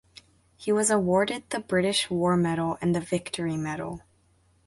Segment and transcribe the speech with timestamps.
[0.57, 4.01] He was awarded the British War Medal and the Victory Medal.